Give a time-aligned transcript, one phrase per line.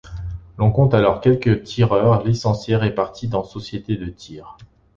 [0.57, 4.57] L'on compte alors quelque tireurs licenciés répartis dans Sociétés de Tir.